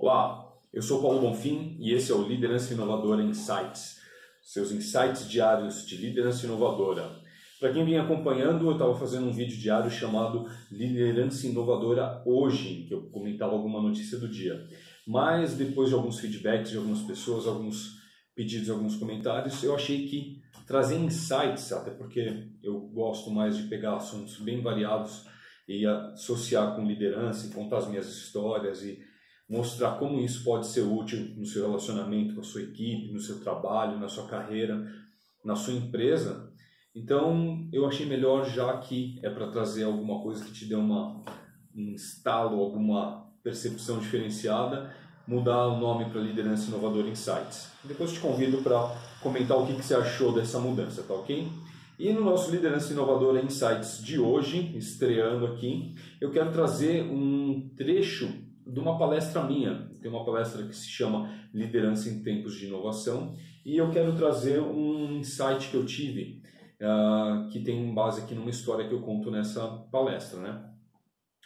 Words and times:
Olá, 0.00 0.54
eu 0.72 0.80
sou 0.80 1.02
Paulo 1.02 1.20
Bonfim 1.20 1.76
e 1.80 1.92
esse 1.92 2.12
é 2.12 2.14
o 2.14 2.22
Liderança 2.22 2.72
Inovadora 2.72 3.20
Insights, 3.20 3.96
seus 4.44 4.70
insights 4.70 5.28
diários 5.28 5.84
de 5.84 5.96
liderança 5.96 6.46
inovadora. 6.46 7.16
Para 7.58 7.72
quem 7.72 7.84
vem 7.84 7.98
acompanhando, 7.98 8.66
eu 8.66 8.74
estava 8.74 8.94
fazendo 8.94 9.26
um 9.26 9.32
vídeo 9.32 9.58
diário 9.58 9.90
chamado 9.90 10.46
Liderança 10.70 11.48
Inovadora 11.48 12.22
Hoje, 12.24 12.84
que 12.86 12.94
eu 12.94 13.10
comentava 13.10 13.54
alguma 13.54 13.82
notícia 13.82 14.16
do 14.18 14.28
dia. 14.28 14.68
Mas 15.04 15.56
depois 15.56 15.88
de 15.88 15.96
alguns 15.96 16.20
feedbacks 16.20 16.70
de 16.70 16.76
algumas 16.76 17.02
pessoas, 17.02 17.48
alguns 17.48 17.96
pedidos, 18.36 18.70
alguns 18.70 18.94
comentários, 18.94 19.60
eu 19.64 19.74
achei 19.74 20.06
que 20.06 20.40
trazer 20.64 20.96
insights, 20.96 21.72
até 21.72 21.90
porque 21.90 22.52
eu 22.62 22.82
gosto 22.94 23.32
mais 23.32 23.56
de 23.56 23.64
pegar 23.64 23.96
assuntos 23.96 24.38
bem 24.38 24.62
variados 24.62 25.26
e 25.66 25.84
associar 25.84 26.76
com 26.76 26.86
liderança 26.86 27.48
e 27.48 27.50
contar 27.50 27.78
as 27.78 27.88
minhas 27.88 28.06
histórias 28.06 28.84
e 28.84 29.07
mostrar 29.48 29.92
como 29.92 30.20
isso 30.20 30.44
pode 30.44 30.66
ser 30.66 30.82
útil 30.82 31.32
no 31.36 31.46
seu 31.46 31.66
relacionamento 31.66 32.34
com 32.34 32.40
a 32.40 32.44
sua 32.44 32.62
equipe, 32.62 33.12
no 33.12 33.20
seu 33.20 33.40
trabalho, 33.40 33.98
na 33.98 34.08
sua 34.08 34.26
carreira, 34.26 34.86
na 35.44 35.56
sua 35.56 35.72
empresa. 35.72 36.52
Então, 36.94 37.66
eu 37.72 37.86
achei 37.86 38.04
melhor, 38.04 38.44
já 38.44 38.76
que 38.78 39.18
é 39.22 39.30
para 39.30 39.50
trazer 39.50 39.84
alguma 39.84 40.20
coisa 40.20 40.44
que 40.44 40.52
te 40.52 40.66
dê 40.66 40.74
uma, 40.74 41.22
um 41.74 41.94
estalo, 41.94 42.60
alguma 42.60 43.26
percepção 43.42 43.98
diferenciada, 43.98 44.92
mudar 45.26 45.66
o 45.68 45.78
nome 45.78 46.10
para 46.10 46.20
Liderança 46.20 46.68
Inovadora 46.68 47.08
Insights. 47.08 47.70
Depois 47.84 48.12
te 48.12 48.20
convido 48.20 48.58
para 48.58 48.94
comentar 49.22 49.56
o 49.56 49.66
que, 49.66 49.74
que 49.74 49.84
você 49.84 49.94
achou 49.94 50.32
dessa 50.32 50.58
mudança, 50.58 51.02
tá 51.02 51.14
ok? 51.14 51.48
E 51.98 52.12
no 52.12 52.24
nosso 52.24 52.50
Liderança 52.50 52.92
Inovadora 52.92 53.42
Insights 53.42 54.02
de 54.02 54.18
hoje, 54.18 54.76
estreando 54.76 55.46
aqui, 55.46 55.94
eu 56.20 56.30
quero 56.30 56.52
trazer 56.52 57.02
um 57.04 57.70
trecho 57.76 58.47
de 58.68 58.78
uma 58.78 58.98
palestra 58.98 59.42
minha. 59.42 59.90
Tem 60.00 60.10
uma 60.10 60.24
palestra 60.24 60.62
que 60.66 60.76
se 60.76 60.88
chama 60.88 61.30
Liderança 61.52 62.08
em 62.08 62.22
Tempos 62.22 62.54
de 62.54 62.66
Inovação 62.66 63.34
e 63.64 63.76
eu 63.76 63.90
quero 63.90 64.14
trazer 64.14 64.60
um 64.60 65.18
insight 65.18 65.70
que 65.70 65.76
eu 65.76 65.86
tive 65.86 66.42
uh, 66.80 67.48
que 67.48 67.60
tem 67.60 67.94
base 67.94 68.20
aqui 68.20 68.34
numa 68.34 68.50
história 68.50 68.86
que 68.86 68.94
eu 68.94 69.00
conto 69.00 69.30
nessa 69.30 69.66
palestra, 69.90 70.40
né? 70.40 70.70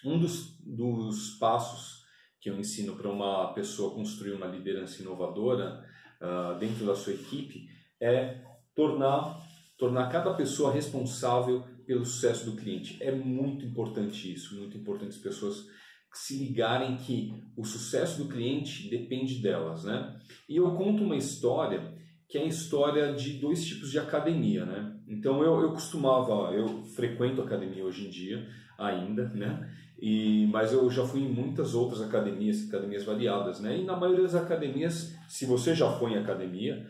Um 0.04 0.18
dos, 0.18 0.58
dos 0.60 1.38
passos 1.38 2.02
que 2.40 2.50
eu 2.50 2.58
ensino 2.58 2.96
para 2.96 3.08
uma 3.08 3.52
pessoa 3.54 3.94
construir 3.94 4.32
uma 4.32 4.46
liderança 4.46 5.00
inovadora 5.00 5.84
uh, 6.20 6.58
dentro 6.58 6.84
da 6.84 6.94
sua 6.94 7.12
equipe 7.12 7.68
é 8.00 8.42
tornar 8.74 9.40
tornar 9.78 10.08
cada 10.10 10.32
pessoa 10.34 10.72
responsável 10.72 11.64
pelo 11.84 12.04
sucesso 12.04 12.48
do 12.48 12.56
cliente. 12.56 13.02
É 13.02 13.10
muito 13.10 13.66
importante 13.66 14.32
isso, 14.32 14.54
muito 14.56 14.76
importante 14.76 15.10
as 15.10 15.16
pessoas 15.16 15.66
se 16.12 16.36
ligarem 16.36 16.96
que 16.96 17.32
o 17.56 17.64
sucesso 17.64 18.22
do 18.22 18.28
cliente 18.28 18.88
depende 18.90 19.40
delas, 19.40 19.84
né? 19.84 20.18
E 20.48 20.56
eu 20.56 20.74
conto 20.74 21.02
uma 21.02 21.16
história 21.16 21.94
que 22.28 22.38
é 22.38 22.42
a 22.42 22.46
história 22.46 23.12
de 23.12 23.34
dois 23.34 23.64
tipos 23.64 23.90
de 23.90 23.98
academia, 23.98 24.64
né? 24.64 24.96
Então 25.06 25.42
eu, 25.42 25.60
eu 25.60 25.72
costumava, 25.72 26.52
eu 26.54 26.82
frequento 26.84 27.42
academia 27.42 27.84
hoje 27.84 28.06
em 28.06 28.10
dia 28.10 28.48
ainda, 28.78 29.28
né? 29.28 29.70
E, 30.00 30.46
mas 30.46 30.72
eu 30.72 30.90
já 30.90 31.06
fui 31.06 31.20
em 31.20 31.28
muitas 31.28 31.74
outras 31.74 32.02
academias, 32.02 32.66
academias 32.68 33.04
variadas, 33.04 33.60
né? 33.60 33.78
E 33.78 33.84
na 33.84 33.96
maioria 33.96 34.24
das 34.24 34.34
academias, 34.34 35.14
se 35.28 35.46
você 35.46 35.74
já 35.74 35.90
foi 35.92 36.12
em 36.12 36.18
academia, 36.18 36.86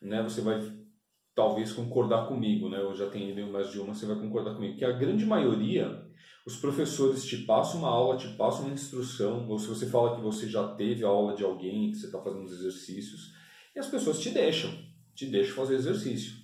né? 0.00 0.22
Você 0.22 0.40
vai 0.42 0.60
talvez 1.34 1.72
concordar 1.72 2.26
comigo, 2.26 2.68
né? 2.68 2.80
Eu 2.80 2.94
já 2.94 3.08
tenho 3.08 3.30
ido 3.30 3.50
mais 3.50 3.70
de 3.72 3.80
uma, 3.80 3.94
você 3.94 4.06
vai 4.06 4.16
concordar 4.16 4.54
comigo 4.54 4.76
que 4.76 4.84
a 4.84 4.92
grande 4.92 5.24
maioria 5.24 6.04
os 6.44 6.56
professores 6.56 7.24
te 7.24 7.38
passam 7.38 7.80
uma 7.80 7.88
aula, 7.88 8.16
te 8.16 8.28
passam 8.28 8.64
uma 8.64 8.74
instrução, 8.74 9.48
ou 9.48 9.58
se 9.58 9.68
você 9.68 9.86
fala 9.86 10.16
que 10.16 10.22
você 10.22 10.48
já 10.48 10.66
teve 10.74 11.04
a 11.04 11.08
aula 11.08 11.34
de 11.34 11.44
alguém, 11.44 11.90
que 11.90 11.98
você 11.98 12.06
está 12.06 12.20
fazendo 12.20 12.44
os 12.44 12.52
exercícios, 12.52 13.32
e 13.74 13.78
as 13.78 13.86
pessoas 13.86 14.18
te 14.18 14.30
deixam, 14.30 14.72
te 15.14 15.26
deixam 15.26 15.54
fazer 15.54 15.76
exercício. 15.76 16.42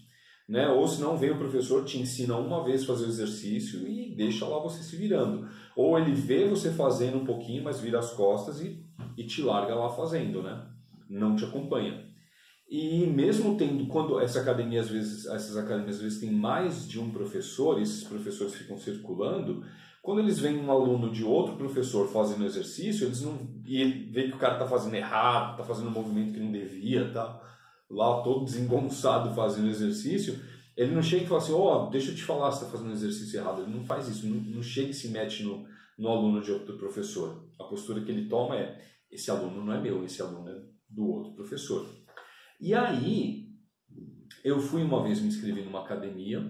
Né? 0.48 0.66
Ou 0.69 0.88
se 0.88 1.00
não 1.00 1.19
vem 1.19 1.30
o 1.30 1.36
professor, 1.36 1.84
te 1.84 1.98
ensina 1.98 2.37
uma 2.37 2.64
vez 2.64 2.84
fazer 2.84 3.04
o 3.04 3.08
exercício 3.08 3.87
e 3.87 4.14
deixa 4.16 4.47
lá 4.47 4.58
você 4.58 4.82
se 4.82 4.97
virando. 4.97 5.47
Ou 5.76 5.98
ele 5.98 6.14
vê 6.14 6.48
você 6.48 6.70
fazendo 6.70 7.19
um 7.19 7.25
pouquinho, 7.25 7.62
mas 7.62 7.81
vira 7.81 7.98
as 7.98 8.12
costas 8.12 8.60
e, 8.60 8.82
e 9.16 9.25
te 9.25 9.42
larga 9.42 9.75
lá 9.75 9.91
fazendo, 9.91 10.42
né? 10.42 10.66
Não 11.10 11.37
te 11.37 11.44
acompanha. 11.44 12.08
E 12.70 13.06
mesmo 13.06 13.56
tendo, 13.56 13.87
quando 13.87 14.20
essa 14.20 14.41
academia 14.41 14.81
às 14.81 14.88
vezes, 14.88 15.26
essas 15.26 15.56
academias 15.56 15.97
às 15.97 16.03
vezes 16.03 16.20
têm 16.20 16.31
mais 16.31 16.88
de 16.88 16.98
um 17.00 17.10
professor, 17.10 17.81
esses 17.81 18.04
professores 18.04 18.54
ficam 18.54 18.78
circulando, 18.78 19.64
quando 20.03 20.20
eles 20.20 20.38
veem 20.38 20.59
um 20.59 20.70
aluno 20.70 21.10
de 21.10 21.25
outro 21.25 21.56
professor 21.56 22.09
fazendo 22.09 22.44
exercício, 22.44 23.06
eles 23.06 23.22
não 23.22 23.38
e 23.66 23.84
vê 24.10 24.28
que 24.28 24.36
o 24.36 24.38
cara 24.38 24.54
está 24.54 24.66
fazendo 24.66 24.94
errado, 24.94 25.53
está 25.53 25.64
fazendo 25.64 25.88
um 25.88 25.92
movimento 25.92 26.32
que 26.32 26.41
não 26.41 26.50
devia, 26.50 27.12
tá 27.12 27.42
lá 27.91 28.22
todo 28.22 28.44
desengonçado 28.44 29.34
fazendo 29.34 29.69
exercício, 29.69 30.38
ele 30.76 30.94
não 30.94 31.03
chega 31.03 31.25
e 31.25 31.26
fala 31.26 31.41
assim, 31.41 31.53
ó, 31.53 31.87
oh, 31.87 31.91
deixa 31.91 32.10
eu 32.10 32.14
te 32.14 32.22
falar, 32.22 32.50
você 32.50 32.64
está 32.64 32.70
fazendo 32.70 32.92
exercício 32.92 33.41
errado. 33.41 33.62
Ele 33.62 33.75
não 33.75 33.84
faz 33.84 34.08
isso, 34.08 34.26
não, 34.28 34.62
chega 34.62 34.91
e 34.91 34.94
se 34.94 35.08
mete 35.08 35.42
no, 35.42 35.66
no 35.98 36.08
aluno 36.08 36.41
de 36.41 36.53
outro 36.53 36.78
professor. 36.78 37.50
A 37.58 37.64
postura 37.64 38.00
que 38.00 38.10
ele 38.12 38.28
toma 38.28 38.56
é, 38.56 38.81
esse 39.10 39.28
aluno 39.31 39.64
não 39.64 39.72
é 39.72 39.81
meu, 39.81 40.04
esse 40.04 40.22
aluno 40.22 40.48
é 40.48 40.54
do 40.88 41.04
outro 41.04 41.34
professor. 41.34 41.84
E 42.60 42.75
aí, 42.75 43.48
eu 44.44 44.60
fui 44.60 44.82
uma 44.82 45.03
vez 45.03 45.20
me 45.20 45.28
inscrever 45.28 45.64
numa 45.64 45.82
academia 45.82 46.41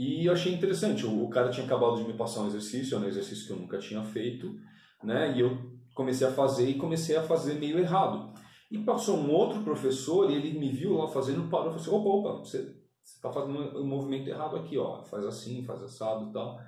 e 0.00 0.24
eu 0.24 0.32
achei 0.32 0.54
interessante. 0.54 1.04
O, 1.04 1.28
cara 1.28 1.50
tinha 1.50 1.66
acabado 1.66 1.96
de 1.96 2.04
me 2.04 2.14
passar 2.14 2.40
um 2.40 2.46
exercício, 2.46 2.96
era 2.96 3.04
um 3.04 3.08
exercício 3.08 3.46
que 3.46 3.52
eu 3.52 3.58
nunca 3.58 3.76
tinha 3.76 4.02
feito, 4.02 4.58
né? 5.04 5.36
E 5.36 5.40
eu 5.40 5.78
comecei 5.94 6.26
a 6.26 6.32
fazer 6.32 6.70
e 6.70 6.78
comecei 6.78 7.16
a 7.16 7.22
fazer 7.22 7.60
meio 7.60 7.78
errado. 7.78 8.32
E 8.70 8.78
passou 8.78 9.18
um 9.18 9.30
outro 9.30 9.62
professor 9.62 10.30
e 10.30 10.36
ele 10.36 10.58
me 10.58 10.70
viu 10.72 10.94
lá 10.94 11.06
fazendo, 11.06 11.50
parou 11.50 11.66
e 11.66 11.78
falou 11.78 11.80
assim: 11.80 11.90
opa, 11.90 12.30
opa, 12.30 12.38
você 12.38 12.74
está 13.04 13.30
fazendo 13.30 13.78
um 13.78 13.86
movimento 13.86 14.26
errado 14.30 14.56
aqui, 14.56 14.78
ó. 14.78 15.02
Faz 15.02 15.22
assim, 15.22 15.62
faz 15.64 15.82
assado 15.82 16.30
e 16.30 16.32
tal. 16.32 16.58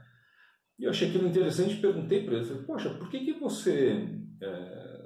E 0.78 0.84
eu 0.84 0.91
achei 0.91 1.09
aquilo 1.09 1.26
interessante 1.26 1.76
perguntei 1.76 2.26
para 2.26 2.34
ele: 2.34 2.44
falei, 2.44 2.64
Poxa, 2.64 2.91
por 2.91 3.09
que, 3.09 3.25
que 3.25 3.41
você. 3.41 4.09
É, 4.43 5.02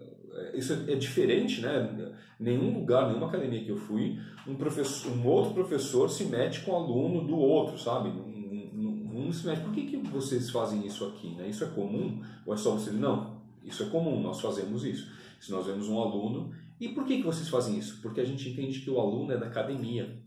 isso 0.55 0.73
é, 0.73 0.93
é 0.93 0.95
diferente, 0.97 1.61
né? 1.61 2.13
Nenhum 2.39 2.79
lugar, 2.79 3.09
nenhuma 3.09 3.29
academia 3.29 3.63
que 3.65 3.71
eu 3.71 3.77
fui, 3.77 4.19
um, 4.47 4.55
professor, 4.55 5.11
um 5.13 5.27
outro 5.27 5.55
professor 5.55 6.11
se 6.11 6.25
mete 6.25 6.61
com 6.63 6.73
o 6.73 6.77
aluno 6.77 7.27
do 7.27 7.37
outro, 7.37 7.79
sabe? 7.79 8.11
Um, 8.11 9.33
se 9.33 9.47
mete. 9.47 9.63
Por 9.63 9.73
que, 9.73 9.87
que 9.87 9.97
vocês 10.09 10.51
fazem 10.51 10.87
isso 10.87 11.05
aqui? 11.07 11.29
Né? 11.35 11.49
Isso 11.49 11.65
é 11.65 11.69
comum? 11.69 12.23
Ou 12.45 12.55
é 12.55 12.57
só 12.57 12.73
você? 12.73 12.91
Não, 12.91 13.41
isso 13.65 13.83
é 13.83 13.87
comum, 13.87 14.21
nós 14.21 14.41
fazemos 14.41 14.85
isso. 14.85 15.11
Se 15.41 15.51
nós 15.51 15.67
vemos 15.67 15.89
um 15.89 16.01
aluno. 16.01 16.51
E 16.79 16.91
por 16.91 17.07
que, 17.07 17.19
que 17.19 17.23
vocês 17.23 17.49
fazem 17.49 17.79
isso? 17.79 18.01
Porque 18.03 18.21
a 18.21 18.25
gente 18.25 18.49
entende 18.49 18.81
que 18.81 18.91
o 18.91 19.01
aluno 19.01 19.33
é 19.33 19.37
da 19.37 19.47
academia. 19.47 20.23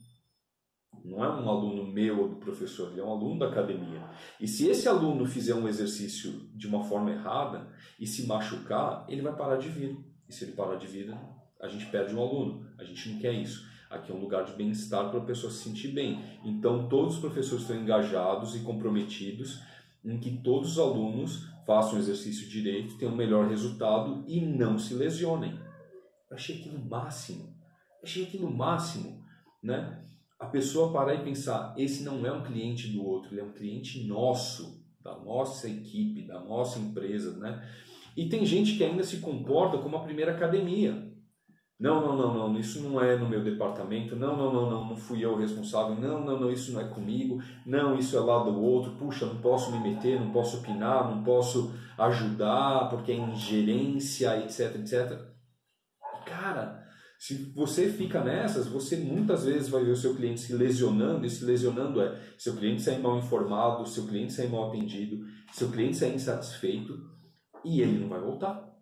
Não 1.09 1.23
é 1.23 1.29
um 1.29 1.49
aluno 1.49 1.87
meu 1.91 2.21
ou 2.21 2.29
do 2.29 2.35
professor, 2.35 2.91
ele 2.91 3.01
é 3.01 3.03
um 3.03 3.09
aluno 3.09 3.39
da 3.39 3.47
academia. 3.47 4.03
E 4.39 4.47
se 4.47 4.67
esse 4.67 4.87
aluno 4.87 5.25
fizer 5.25 5.55
um 5.55 5.67
exercício 5.67 6.31
de 6.53 6.67
uma 6.67 6.83
forma 6.83 7.11
errada 7.11 7.67
e 7.99 8.05
se 8.05 8.27
machucar, 8.27 9.05
ele 9.09 9.23
vai 9.23 9.35
parar 9.35 9.57
de 9.57 9.69
vir. 9.69 9.97
E 10.27 10.33
se 10.33 10.45
ele 10.45 10.51
parar 10.51 10.75
de 10.75 10.85
vir, 10.85 11.11
a 11.59 11.67
gente 11.67 11.87
perde 11.87 12.13
um 12.13 12.21
aluno. 12.21 12.63
A 12.77 12.83
gente 12.83 13.09
não 13.09 13.19
quer 13.19 13.33
isso. 13.33 13.67
Aqui 13.89 14.11
é 14.11 14.15
um 14.15 14.21
lugar 14.21 14.45
de 14.45 14.53
bem-estar 14.53 15.09
para 15.09 15.19
a 15.19 15.25
pessoa 15.25 15.51
se 15.51 15.63
sentir 15.63 15.87
bem. 15.87 16.23
Então, 16.45 16.87
todos 16.87 17.15
os 17.15 17.19
professores 17.19 17.63
estão 17.63 17.75
engajados 17.75 18.55
e 18.55 18.59
comprometidos 18.59 19.63
em 20.05 20.19
que 20.19 20.37
todos 20.37 20.73
os 20.73 20.79
alunos 20.79 21.47
façam 21.65 21.95
o 21.95 21.99
exercício 21.99 22.47
direito, 22.47 22.97
tenham 22.97 23.15
o 23.15 23.17
melhor 23.17 23.47
resultado 23.47 24.23
e 24.27 24.39
não 24.41 24.77
se 24.77 24.93
lesionem. 24.93 25.59
Eu 26.29 26.37
achei 26.37 26.59
aquilo 26.59 26.85
máximo. 26.85 27.45
Eu 27.45 28.03
achei 28.03 28.25
aquilo 28.25 28.49
máximo, 28.51 29.25
né? 29.61 30.05
A 30.39 30.45
pessoa 30.45 30.93
parar 30.93 31.15
e 31.15 31.23
pensar, 31.23 31.73
esse 31.77 32.03
não 32.03 32.25
é 32.25 32.31
um 32.31 32.43
cliente 32.43 32.87
do 32.87 33.05
outro, 33.05 33.33
ele 33.33 33.41
é 33.41 33.43
um 33.43 33.51
cliente 33.51 34.07
nosso, 34.07 34.81
da 35.01 35.17
nossa 35.17 35.67
equipe, 35.67 36.25
da 36.25 36.39
nossa 36.39 36.79
empresa, 36.79 37.37
né? 37.37 37.61
E 38.15 38.29
tem 38.29 38.45
gente 38.45 38.77
que 38.77 38.83
ainda 38.83 39.03
se 39.03 39.17
comporta 39.17 39.77
como 39.77 39.97
a 39.97 40.03
primeira 40.03 40.31
academia. 40.31 41.09
Não, 41.79 42.01
não, 42.01 42.17
não, 42.17 42.49
não, 42.49 42.59
isso 42.59 42.81
não 42.81 43.01
é 43.01 43.15
no 43.15 43.29
meu 43.29 43.41
departamento. 43.41 44.13
Não, 44.13 44.35
não, 44.35 44.51
não, 44.51 44.69
não, 44.69 44.85
não 44.89 44.95
fui 44.97 45.23
eu 45.23 45.31
o 45.31 45.37
responsável. 45.37 45.95
Não, 45.95 46.25
não, 46.25 46.37
não, 46.37 46.51
isso 46.51 46.73
não 46.73 46.81
é 46.81 46.89
comigo. 46.89 47.41
Não, 47.65 47.97
isso 47.97 48.17
é 48.17 48.19
lá 48.19 48.43
do 48.43 48.61
outro. 48.61 48.97
Puxa, 48.97 49.25
não 49.25 49.37
posso 49.37 49.71
me 49.71 49.79
meter, 49.79 50.19
não 50.19 50.29
posso 50.31 50.57
opinar, 50.57 51.09
não 51.09 51.23
posso 51.23 51.73
ajudar 51.97 52.89
porque 52.89 53.13
é 53.13 53.15
ingerência, 53.15 54.37
etc, 54.43 54.75
etc. 54.75 55.21
Cara, 56.25 56.85
se 57.19 57.51
você 57.51 57.89
fica 57.89 58.23
nessas, 58.23 58.67
você 58.67 58.95
muitas 58.95 59.43
vezes 59.43 59.67
vai 59.67 59.83
ver 59.83 59.91
o 59.91 59.95
seu 59.95 60.15
cliente 60.15 60.39
se 60.39 60.53
lesionando, 60.53 61.25
e 61.25 61.29
se 61.29 61.43
lesionando 61.43 62.01
é 62.01 62.17
seu 62.37 62.55
cliente 62.55 62.81
sair 62.81 62.99
mal 63.01 63.17
informado, 63.17 63.85
seu 63.85 64.07
cliente 64.07 64.31
sair 64.31 64.47
mal 64.47 64.69
atendido, 64.69 65.25
seu 65.51 65.69
cliente 65.69 65.97
sair 65.97 66.15
insatisfeito 66.15 66.97
e 67.65 67.81
ele 67.81 67.99
não 67.99 68.07
vai 68.07 68.21
voltar. 68.21 68.73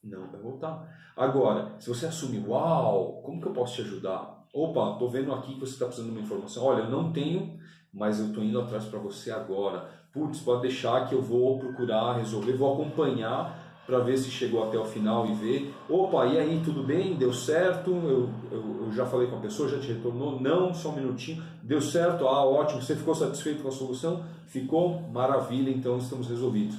Não 0.00 0.30
vai 0.30 0.40
voltar. 0.40 0.88
Agora, 1.16 1.74
se 1.80 1.88
você 1.88 2.06
assumir, 2.06 2.46
uau, 2.46 3.20
como 3.22 3.40
que 3.40 3.48
eu 3.48 3.52
posso 3.52 3.74
te 3.74 3.80
ajudar? 3.80 4.46
Opa, 4.54 4.92
estou 4.92 5.10
vendo 5.10 5.32
aqui 5.32 5.54
que 5.54 5.60
você 5.60 5.72
está 5.72 5.86
precisando 5.86 6.12
de 6.12 6.18
uma 6.18 6.24
informação. 6.24 6.62
Olha, 6.62 6.84
eu 6.84 6.90
não 6.90 7.12
tenho, 7.12 7.58
mas 7.92 8.20
eu 8.20 8.28
estou 8.28 8.44
indo 8.44 8.60
atrás 8.60 8.84
para 8.84 9.00
você 9.00 9.32
agora. 9.32 9.90
Putz, 10.12 10.38
pode 10.38 10.62
deixar 10.62 11.08
que 11.08 11.16
eu 11.16 11.20
vou 11.20 11.58
procurar 11.58 12.18
resolver, 12.18 12.52
vou 12.52 12.74
acompanhar 12.74 13.65
para 13.86 14.00
ver 14.00 14.18
se 14.18 14.30
chegou 14.30 14.64
até 14.64 14.76
o 14.76 14.84
final 14.84 15.26
e 15.26 15.34
ver, 15.34 15.74
opa, 15.88 16.26
e 16.26 16.38
aí, 16.38 16.60
tudo 16.64 16.82
bem? 16.82 17.14
Deu 17.14 17.32
certo? 17.32 17.90
Eu, 17.90 18.28
eu, 18.50 18.86
eu, 18.86 18.92
já 18.92 19.06
falei 19.06 19.28
com 19.28 19.36
a 19.36 19.40
pessoa, 19.40 19.68
já 19.68 19.78
te 19.78 19.92
retornou? 19.92 20.40
Não, 20.40 20.74
só 20.74 20.90
um 20.90 20.96
minutinho. 20.96 21.42
Deu 21.62 21.80
certo? 21.80 22.26
Ah, 22.26 22.44
ótimo. 22.44 22.82
Você 22.82 22.96
ficou 22.96 23.14
satisfeito 23.14 23.62
com 23.62 23.68
a 23.68 23.72
solução? 23.72 24.24
Ficou? 24.48 25.00
Maravilha, 25.12 25.70
então 25.70 25.98
estamos 25.98 26.28
resolvidos. 26.28 26.76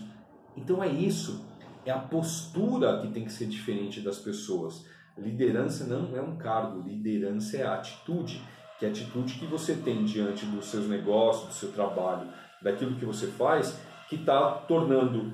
Então 0.57 0.83
é 0.83 0.89
isso. 0.89 1.45
É 1.85 1.91
a 1.91 1.99
postura 1.99 2.99
que 2.99 3.07
tem 3.07 3.23
que 3.23 3.31
ser 3.31 3.45
diferente 3.45 4.01
das 4.01 4.19
pessoas. 4.19 4.85
Liderança 5.17 5.85
não 5.85 6.15
é 6.15 6.21
um 6.21 6.35
cargo, 6.35 6.81
liderança 6.85 7.57
é 7.57 7.63
a 7.65 7.75
atitude, 7.75 8.41
que 8.77 8.85
é 8.85 8.89
a 8.89 8.91
atitude 8.91 9.35
que 9.35 9.45
você 9.45 9.73
tem 9.73 10.03
diante 10.03 10.45
dos 10.45 10.65
seus 10.65 10.87
negócios, 10.87 11.47
do 11.47 11.53
seu 11.53 11.71
trabalho, 11.71 12.27
daquilo 12.61 12.95
que 12.95 13.05
você 13.05 13.27
faz, 13.27 13.79
que 14.09 14.15
está 14.15 14.51
tornando 14.67 15.31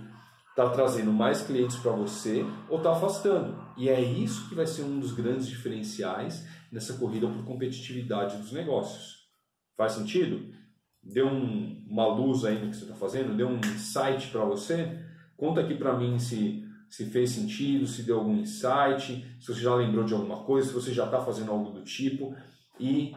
está 0.53 0.69
trazendo 0.69 1.11
mais 1.11 1.41
clientes 1.41 1.75
para 1.77 1.91
você 1.91 2.45
ou 2.69 2.77
está 2.77 2.91
afastando. 2.91 3.59
E 3.75 3.89
é 3.89 4.00
isso 4.00 4.47
que 4.47 4.55
vai 4.55 4.67
ser 4.67 4.83
um 4.83 5.00
dos 5.00 5.11
grandes 5.11 5.47
diferenciais 5.47 6.47
nessa 6.71 6.94
corrida 6.94 7.27
por 7.27 7.44
competitividade 7.44 8.38
dos 8.38 8.51
negócios. 8.51 9.23
Faz 9.75 9.94
sentido? 9.94 10.53
Deu 11.01 11.27
um, 11.27 11.83
uma 11.89 12.07
luz 12.07 12.45
aí 12.45 12.63
no 12.63 12.69
que 12.69 12.77
você 12.77 12.83
está 12.83 12.95
fazendo? 12.95 13.35
Deu 13.35 13.47
um 13.47 13.57
insight 13.57 14.27
para 14.27 14.45
você? 14.45 15.03
Conta 15.35 15.61
aqui 15.61 15.73
para 15.73 15.97
mim 15.97 16.19
se, 16.19 16.63
se 16.88 17.07
fez 17.07 17.31
sentido, 17.31 17.88
se 17.88 18.03
deu 18.03 18.19
algum 18.19 18.38
insight, 18.38 19.25
se 19.39 19.47
você 19.47 19.59
já 19.59 19.73
lembrou 19.73 20.03
de 20.03 20.13
alguma 20.13 20.44
coisa, 20.44 20.67
se 20.67 20.73
você 20.73 20.94
já 20.94 21.05
está 21.05 21.19
fazendo 21.19 21.51
algo 21.51 21.71
do 21.71 21.83
tipo. 21.83 22.35
E 22.79 23.15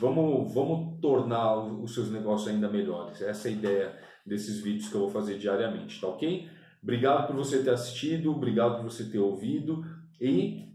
vamos, 0.00 0.52
vamos 0.52 1.00
tornar 1.00 1.58
os 1.58 1.94
seus 1.94 2.10
negócios 2.10 2.48
ainda 2.48 2.68
melhores. 2.68 3.22
Essa 3.22 3.48
é 3.48 3.52
a 3.52 3.54
ideia 3.54 3.98
desses 4.26 4.60
vídeos 4.60 4.88
que 4.88 4.96
eu 4.96 5.02
vou 5.02 5.10
fazer 5.10 5.38
diariamente, 5.38 6.00
tá 6.00 6.08
ok? 6.08 6.50
Obrigado 6.82 7.28
por 7.28 7.36
você 7.36 7.62
ter 7.62 7.70
assistido, 7.70 8.32
obrigado 8.32 8.76
por 8.76 8.90
você 8.90 9.08
ter 9.08 9.18
ouvido 9.18 9.84
e 10.20 10.68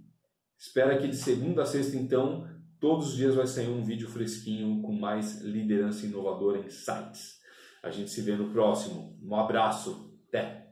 espera 0.57 0.97
que 0.97 1.07
de 1.07 1.15
segunda 1.15 1.63
a 1.63 1.65
sexta, 1.65 1.97
então, 1.97 2.47
todos 2.79 3.09
os 3.09 3.15
dias 3.15 3.35
vai 3.35 3.45
sair 3.45 3.69
um 3.69 3.83
vídeo 3.83 4.07
fresquinho 4.07 4.81
com 4.81 4.93
mais 4.93 5.41
liderança 5.41 6.05
inovadora 6.05 6.59
em 6.59 6.69
sites. 6.69 7.39
A 7.83 7.89
gente 7.89 8.09
se 8.09 8.21
vê 8.21 8.35
no 8.35 8.51
próximo. 8.51 9.17
Um 9.21 9.35
abraço. 9.35 10.13
Até! 10.27 10.66